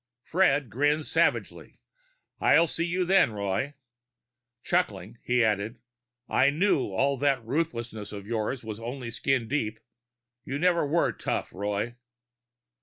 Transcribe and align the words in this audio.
Fred 0.23 0.71
grinned 0.71 1.05
savagely. 1.05 1.79
"I'll 2.39 2.65
see 2.65 2.85
you 2.87 3.05
then, 3.05 3.33
Roy." 3.33 3.75
Chuckling, 4.63 5.19
he 5.21 5.43
added, 5.45 5.77
"I 6.27 6.49
knew 6.49 6.87
all 6.91 7.17
that 7.17 7.45
ruthlessness 7.45 8.11
of 8.11 8.25
yours 8.25 8.63
was 8.63 8.79
just 8.79 9.17
skin 9.17 9.47
deep. 9.47 9.79
You 10.43 10.57
never 10.57 10.87
were 10.87 11.11
tough, 11.11 11.53
Roy." 11.53 11.97